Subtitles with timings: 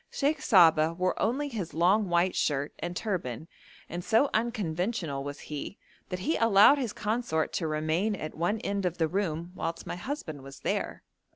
[0.09, 3.47] Sheikh Saba wore only his long white shirt and turban,
[3.87, 5.77] and so unconventional was he
[6.09, 9.97] that he allowed his consort to remain at one end of the room whilst my
[9.97, 11.03] husband was there.